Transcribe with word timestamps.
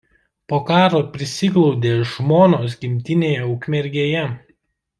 Po 0.51 0.59
karo 0.69 1.01
prisiglaudė 1.17 1.91
žmonos 2.13 2.77
gimtinėje 2.85 3.45
Ukmergėje. 3.55 4.25